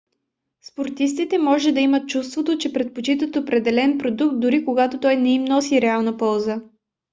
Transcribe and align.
спортистите 0.61 1.37
може 1.37 1.71
да 1.71 1.79
имат 1.79 2.09
чувството 2.09 2.57
че 2.57 2.73
предпочитат 2.73 3.35
определен 3.35 3.97
продукт 3.97 4.39
дори 4.39 4.65
когато 4.65 4.99
той 4.99 5.15
не 5.15 5.33
им 5.33 5.43
носи 5.45 5.81
реална 5.81 6.17
полза 6.17 6.61